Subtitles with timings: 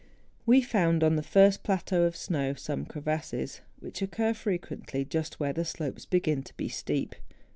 [0.47, 5.53] We found on the first plateau of snow some crevasses which occur frequently just where
[5.53, 7.13] the slopes begin to be steep.